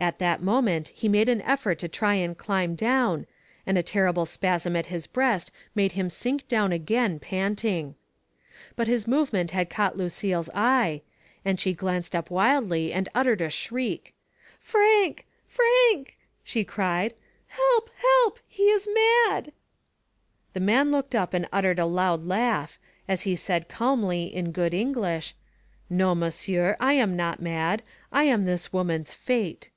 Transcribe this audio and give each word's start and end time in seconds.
At 0.00 0.18
that 0.18 0.42
moment 0.42 0.88
he 0.88 1.08
made 1.08 1.30
an 1.30 1.40
effort 1.42 1.78
to 1.78 1.88
try 1.88 2.16
and 2.16 2.36
climb 2.36 2.74
down, 2.74 3.26
and 3.66 3.78
a 3.78 3.82
terrible 3.82 4.26
spasm 4.26 4.76
at 4.76 4.86
his 4.92 5.06
breast 5.06 5.50
made 5.74 5.92
him 5.92 6.10
sink 6.10 6.46
down 6.46 6.72
again, 6.72 7.18
panting. 7.18 7.94
But 8.76 8.86
his 8.86 9.06
movement 9.06 9.52
had 9.52 9.70
caught 9.70 9.96
Lucille's 9.96 10.50
eye, 10.52 11.00
and 11.42 11.58
she 11.58 11.72
glanced 11.72 12.14
up 12.14 12.28
wildly 12.28 12.92
and 12.92 13.08
uttered 13.14 13.40
a 13.40 13.48
shriek. 13.48 14.12
"Frank! 14.60 15.26
Frank!" 15.46 16.18
she 16.42 16.64
cried; 16.64 17.14
"help, 17.46 17.88
help, 17.96 18.40
he 18.46 18.64
is 18.64 18.86
mad." 18.94 19.52
The 20.52 20.60
man 20.60 20.90
looked 20.90 21.14
up 21.14 21.32
and 21.32 21.48
uttered 21.50 21.78
a 21.78 21.86
loud 21.86 22.26
laugh, 22.26 22.78
as 23.08 23.22
he 23.22 23.36
said 23.36 23.68
calmly, 23.70 24.24
in 24.24 24.52
good 24.52 24.74
English: 24.74 25.34
"No, 25.88 26.14
monsieur, 26.14 26.76
I 26.78 26.92
am 26.92 27.16
not 27.16 27.40
mad. 27.40 27.82
I 28.12 28.24
am 28.24 28.44
this 28.44 28.70
woman's 28.70 29.14
fate." 29.14 29.70